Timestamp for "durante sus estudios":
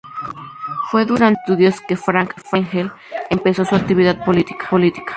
1.05-1.75